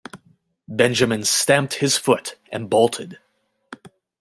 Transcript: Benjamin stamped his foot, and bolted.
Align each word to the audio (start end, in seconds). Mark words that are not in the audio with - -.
Benjamin 0.67 1.23
stamped 1.23 1.75
his 1.75 1.95
foot, 1.95 2.35
and 2.51 2.71
bolted. 2.71 3.19